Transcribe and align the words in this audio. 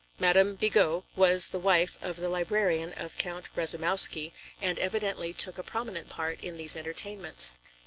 Madame 0.17 0.55
Bigot 0.55 1.03
was 1.15 1.49
the 1.49 1.59
wife 1.59 1.99
of 2.01 2.15
the 2.15 2.27
librarian 2.27 2.91
of 2.93 3.19
Count 3.19 3.47
Rasoumowsky 3.55 4.31
and 4.59 4.79
evidently 4.79 5.31
took 5.31 5.59
a 5.59 5.63
prominent 5.63 6.09
part 6.09 6.41
in 6.43 6.57
these 6.57 6.75
entertainments. 6.75 7.53